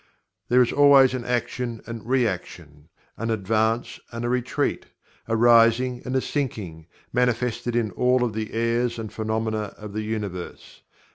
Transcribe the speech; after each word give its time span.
There 0.49 0.63
is 0.63 0.71
always 0.71 1.13
an 1.13 1.23
action 1.25 1.83
and 1.85 2.03
reaction; 2.09 2.89
an 3.17 3.29
advance 3.29 3.99
and 4.11 4.25
a 4.25 4.29
retreat; 4.29 4.87
a 5.27 5.35
rising 5.37 6.01
and 6.05 6.15
a 6.15 6.21
sinking; 6.21 6.87
manifested 7.13 7.75
in 7.75 7.91
all 7.91 8.23
of 8.23 8.33
the 8.33 8.51
airs 8.51 8.97
and 8.97 9.13
phenomena 9.13 9.75
of 9.77 9.93
the 9.93 10.01
Universe. 10.01 10.81